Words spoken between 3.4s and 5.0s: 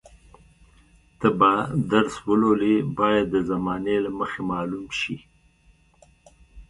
زمانې له مخې معلوم